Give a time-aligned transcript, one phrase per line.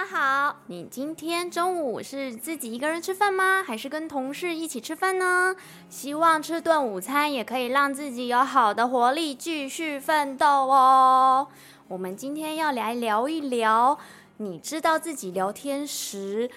[0.00, 3.62] 家好，你今天中午是自己一个人吃饭吗？
[3.62, 5.54] 还是跟同事一起吃饭呢？
[5.90, 11.46] 希望吃顿午餐也可以让自己有好的活力，继续奋斗哦。
[11.86, 13.98] 我们今天要来聊一聊，
[14.38, 16.50] 你知道自己聊天时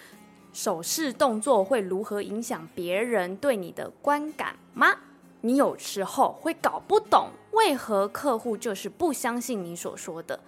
[0.53, 4.95] 手势动作会如何影响别人对你的观感吗？
[5.41, 10.39] 你有时候会搞不懂，为何客户就是不相信你所说的。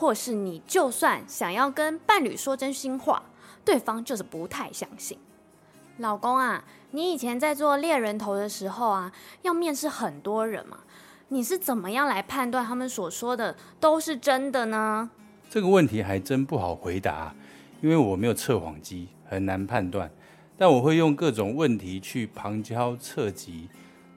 [0.00, 3.22] 或是你就算想要跟伴侣说真心话，
[3.62, 5.18] 对方就是不太相信。
[5.98, 10.78] 老公啊，你以前在做猎人头的时候啊，要面试很多人嘛，
[11.28, 15.10] 你是怎么样来判断他们所说的都是真的呢？
[15.50, 17.34] 这个问题还真不好回答，
[17.82, 20.10] 因为我没有测谎机，很难判断。
[20.56, 23.68] 但我会用各种问题去旁敲侧击，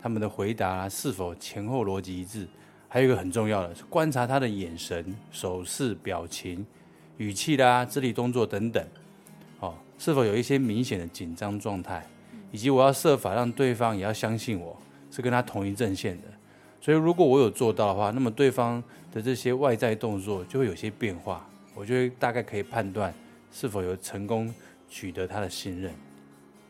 [0.01, 2.47] 他们的回答是否前后逻辑一致。
[2.93, 6.63] 还有一个很重要的，是观察他的眼神、手势、表情、
[7.17, 8.85] 语气啦、肢体动作等等，
[9.61, 12.05] 哦，是否有一些明显的紧张状态，
[12.51, 14.77] 以及我要设法让对方也要相信我
[15.09, 16.27] 是跟他同一阵线的。
[16.79, 23.11] 所以，如果我有做到的话，那么对方的这些外在动作就会有些变化，我就会大概可以判断
[23.51, 24.53] 是否有成功
[24.87, 25.91] 取得他的信任。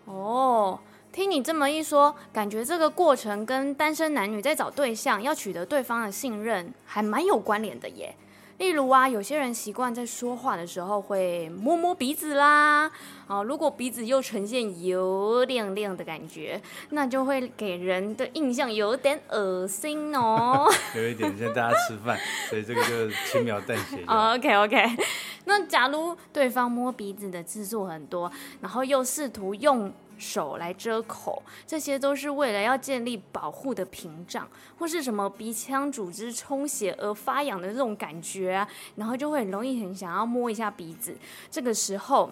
[0.05, 0.79] 哦。
[1.13, 8.15] 听你这么一说，感觉这个过程跟单身男女在找对象要取得对方的信任还蛮有关联的耶。
[8.57, 12.91] 例如啊，有些人习惯在说话的时候会摸摸鼻子啦，
[13.27, 20.67] 啊，如果鼻子又呈现油亮亮的感觉，那就会给人的印象有点恶心哦。
[20.97, 22.17] 有一点像大家吃饭，
[22.49, 24.03] 所以这个就轻描淡写。
[24.09, 24.97] OK OK，
[25.45, 34.47] 那假如对方摸鼻子的次数很多，然后又试图用手来遮口，这些都是为了要建立保护的屏障，
[34.77, 41.15] 或是什么鼻腔组织充血而发痒的这种感觉啊，然后就会很容易很想要摸一下鼻子。
[41.49, 42.31] 这个时候，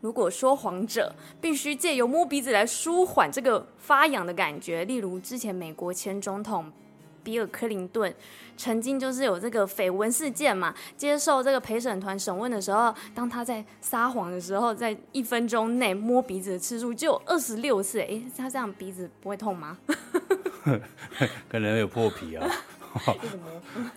[0.00, 6.72] 如果说谎者必须借由摸鼻子来舒缓这个发痒的感觉，例如之前美国前总统。
[7.22, 8.12] 比尔·克林顿
[8.56, 19.78] 曾经就是有这个绯闻事件嘛，接受这个陪审团审问的时候，当他在撒谎的时候，在一分钟内摸鼻子的次数就有二十六次，哎，他这样鼻子不会痛吗？
[21.48, 22.46] 可能有破皮啊。
[23.06, 23.38] 为什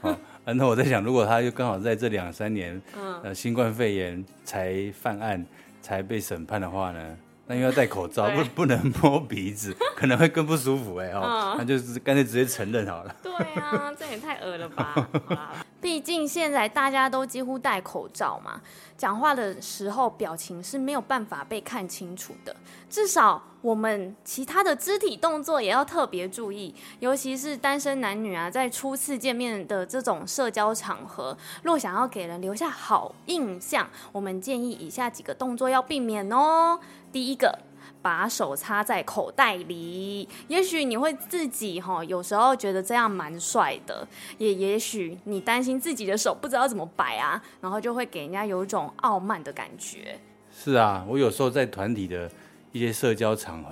[0.01, 0.17] 么？
[0.45, 5.45] 那我在想，如果他就刚好在这两三年，嗯、呃，新冠肺炎才犯案，
[5.81, 7.17] 才被审判的话呢？
[7.47, 13.15] 那因为要戴口罩，不不能摸鼻子， 可能会更不舒服哎哦，那就是干脆直接承认好了。
[13.21, 15.07] 对啊，这也太恶了吧！
[15.79, 18.59] 毕竟现在大家都几乎戴口罩嘛，
[18.97, 22.55] 讲话的时候表情是没有办法被看清楚的。
[22.89, 36.79] 至少我们其他的肢体动作也要特别注意，尤其是单身男女啊，在初次见面的这种社交场合，若想要给人留下好印象，我们建议以下几个动作要避免哦。
[37.11, 37.59] 第一个。
[38.01, 44.07] 把手插在口袋里，也许你会自己哈，有时候觉得这样蛮帅的，
[44.37, 50.19] 也也许你担心自己的手不知道怎么摆啊，然后就会给人家有一种傲慢的感觉。
[50.55, 52.29] 是啊，我有时候在团体的
[52.71, 53.71] 一些社交场合，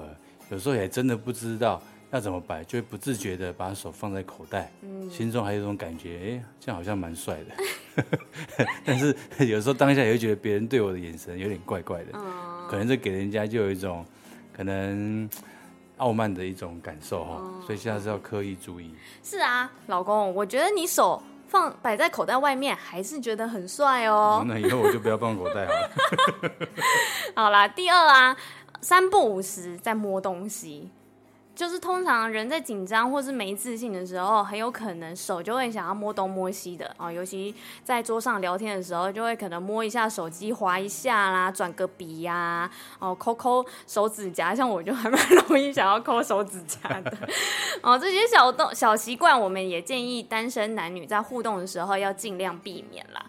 [0.49, 1.79] 有时候也真的不知道
[2.13, 8.05] 要怎么摆，就会不自觉的把手放在口袋，嗯，心中还有一种感觉，哎，这样好像蛮帅的。
[8.85, 14.05] 但是有时候当下也会觉得别人对我的眼神有点怪怪的，嗯，可能这给人家就有一种。
[14.55, 15.27] 可能
[15.97, 18.93] 傲慢的一种感受哈，嗯、所以现在是要刻意注意。
[19.23, 24.47] 是啊，老公，我觉得你手放摆在口袋外面，还是觉得很帅哦、嗯。
[24.47, 25.89] 那以后我就不要放口袋好了。
[27.35, 28.37] 好啦，第二啊，
[28.79, 30.91] 三不五时在摸东西。
[31.55, 37.11] 就是通常人在紧张或是没自信的时候，很有可能手就会想要摸东摸西的啊、哦。
[37.11, 37.53] 尤其
[37.83, 44.55] 在桌上聊天的时候，就会可能摸一下手机，滑一下啦，转个笔呀、哦，抠抠手指甲。
[44.55, 47.17] 像我就还蛮容易想要抠手指甲的。
[47.83, 53.25] 哦，这些小动小习惯，我们也建议单身男女在互动的时候要尽量避免啦。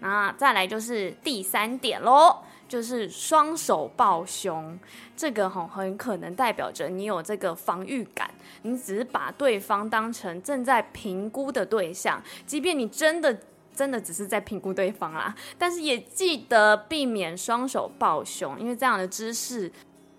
[0.00, 2.42] 那再来就是第三点喽。
[2.72, 4.78] 就是双手抱胸，
[5.14, 8.30] 这个很很可能代表着你有这个防御感，
[8.62, 13.38] 你只是把对方当成正在评估的对象，即便你真的
[13.74, 19.70] 真的只是在评估对方啊，但是也记得避免双手抱胸，因为这样的姿势，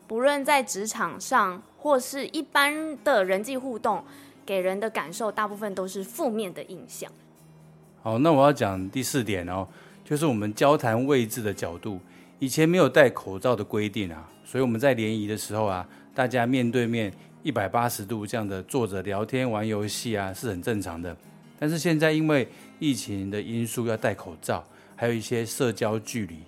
[0.06, 4.04] 不论在职场上或是一般的人际互动，
[4.46, 7.12] 给人的感受大部分都是负面的印象。
[8.04, 9.68] 好，那我要讲第四点哦，
[10.06, 12.00] 就是我们交谈位置的角度。
[12.40, 21.16] 以前没有戴口罩的规定啊，所以我们在联谊的时候啊，大家面对面一百八十度这样的坐着聊天玩游戏啊，是很正常的。
[21.58, 22.48] 但是现在因为
[22.80, 24.62] 疫情的因素要戴口罩，
[24.96, 26.40] 还有一些社交距离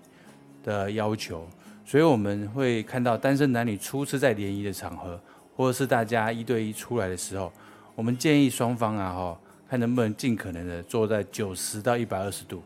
[0.64, 1.48] 的要求，
[1.86, 5.18] 所以我们会看到单身男女初次在联谊的场合，
[5.56, 7.54] 或者是大家一对一出来的时候，
[7.96, 9.40] 我们建议双方啊，哈，
[9.70, 12.62] 看能不能尽可能的坐在九十到一百二十度，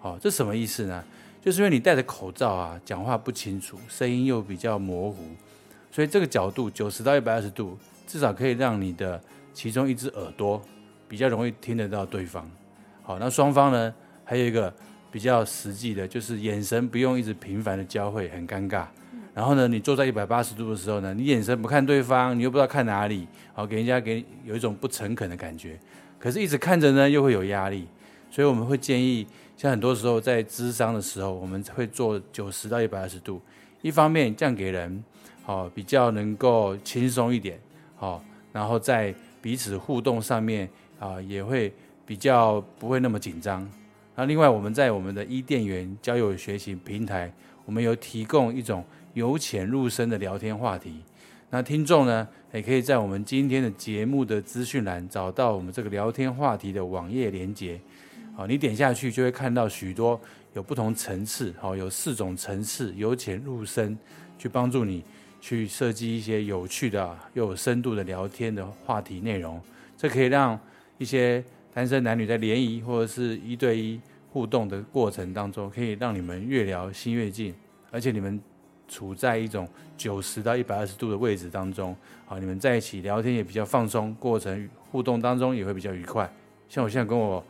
[0.00, 1.04] 好，这什么意思呢？
[1.42, 5.24] 就是因为你戴着口罩啊，讲话不清楚，声音又比较模糊，
[5.90, 9.20] 所以这个角度九十到一百二十度，至少可以让你的
[9.52, 10.62] 其中一只耳朵
[11.08, 12.48] 比较容易听得到对方。
[13.02, 13.92] 好，那双方呢，
[14.24, 14.72] 还有一个。
[15.12, 18.86] 比较实际的，就是眼神不用一直频繁的交汇，很尴尬。
[19.34, 25.78] 然后呢，你坐在一百八十度的时候呢，你眼神不看对方，你又不知道看哪里，好，给人家给有一种不诚恳的感觉。
[26.18, 27.86] 可是，一直看着呢，又会有压力。
[28.30, 33.40] 所以我们会建议，像很多时候在咨商的时候，我们会做九十到一百二十度。
[33.80, 35.02] 一方面这样给人，
[35.42, 37.60] 好，比较能够轻松一点，
[37.96, 38.22] 好，
[38.52, 40.68] 然后在彼此互动上面
[40.98, 41.72] 啊，也会
[42.06, 43.68] 比较不会那么紧张。
[44.14, 47.32] 那另外，我们在我们的伊甸园交友学习平台，
[47.64, 48.84] 我们有提供一种
[49.14, 51.02] 由浅入深的聊天话题。
[51.50, 57.80] 那听众呢，也可以在我们今天的节目的资讯栏找到我们这个聊天话题的网页连接。
[58.34, 60.20] 好，你点下去就会看到许多
[60.54, 63.96] 有不同层次，好，有四种层次，由浅入深，
[64.38, 65.04] 去帮助你
[65.40, 69.60] 去设计一些有趣的又有深度的聊天的话题内容。
[69.96, 70.58] 这可以让
[70.98, 71.44] 一些。
[71.74, 73.98] 单身男女在联谊或者是一对一
[74.30, 77.54] 互动的过程当中，可以让你们越聊心越近，
[77.90, 78.38] 而且你们
[78.86, 81.96] 处在一种九十到一百二十度的位置当中，
[82.26, 86.30] 好，你们在一起聊天也比较放松，过程互动当中也会比较愉快。
[86.68, 87.42] 像我现在跟我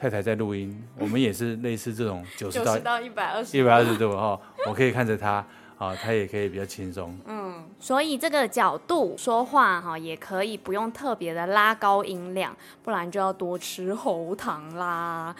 [0.00, 5.44] 太太在录音， 我们也是类似这种九十到一百二十一百二十度哈，我可以看着他。
[5.80, 7.18] 啊，他也可以比较轻松。
[7.24, 15.34] 嗯，所以这个角度说话哈，也可以不用特别的拉高音量，不然就要多吃喉糖啦。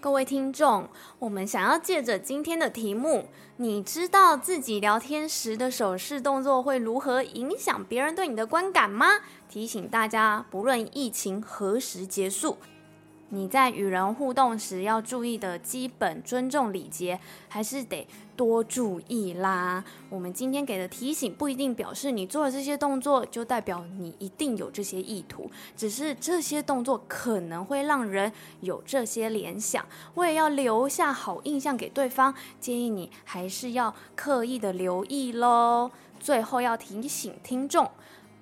[0.00, 0.88] 各位听众，
[1.20, 9.06] 我们想要借着今天的题目，你知道自己聊天时的手势动作会如何影响别人对你的观感吗？
[9.48, 12.58] 提醒大家，不论疫情何时结束。
[13.34, 17.18] 你在与人互动时要注意的基本尊重礼节，
[17.48, 18.06] 还是得
[18.36, 19.82] 多注意啦。
[20.10, 28.30] 我们今天给的提醒不一定表示你做了这些动作就代表你一定有这些意图，只是这些动作可能会让人
[28.60, 29.82] 有这些联想。
[30.16, 35.90] 为了要留下好印象给对方，建议你还是要刻意的留意喽。
[36.20, 37.90] 最后要提醒听众。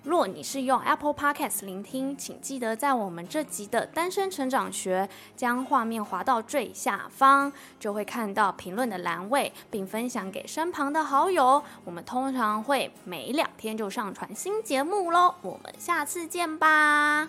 [0.03, 5.07] 若你是用 Apple Podcast 聆听，请记得在我们这集的单身成长学，
[5.37, 11.63] 将画面滑到最下方，就会看到评论的栏位，并分享给身旁的好友。
[11.85, 17.29] 我们通常会每两天就上传新节目喽，我们下次见吧。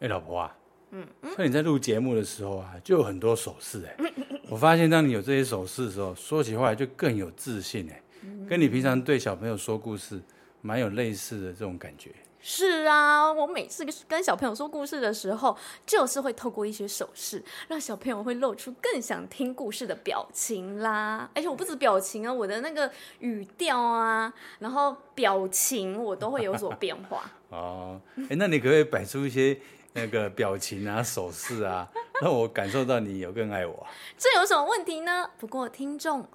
[0.00, 0.56] 哎，老婆啊，
[0.92, 1.06] 嗯，
[1.36, 4.12] 那你在录节目的时候啊，就有很多手势哎，
[4.48, 8.02] 我发现当你有这些手势的时候，说起话来就更有自信哎，
[8.48, 10.22] 跟你平常对小朋友说故事。
[10.66, 12.10] 蛮有类似的这种感觉。
[12.40, 21.30] 是啊，我每次跟小朋友说故事的时候，就是会透过一些手势，让小朋友会露出更想听故事的表情啦。
[21.34, 22.90] 而且我不止表情啊，我的那个
[23.20, 27.30] 语调啊，然后表情我都会有所变化。
[27.50, 29.58] 哦，哎，那你可不可以摆出一些
[29.92, 31.88] 那个表情啊、手势啊，
[32.20, 33.86] 让我感受到你有更爱我？
[34.18, 35.30] 这有什么问题呢？
[35.38, 36.28] 不过听众。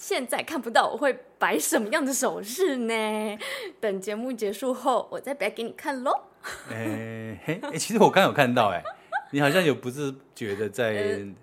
[0.00, 3.38] 现在看不到我会摆什么样的手势呢？
[3.78, 6.10] 等节目结束后，我再摆给你看喽。
[6.72, 8.82] 哎嘿，哎，其实我刚有看到，哎，
[9.30, 11.34] 你好像有不自觉的在、 呃，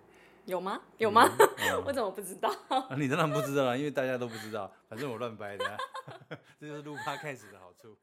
[0.46, 0.82] 有吗？
[0.98, 1.30] 有吗？
[1.38, 2.50] 嗯、我怎么不知道？
[2.68, 5.78] 啊、你当然不知道了，因为大家都不知道，反正我乱掰的，
[6.60, 7.96] 这就是录 Podcast 的好处。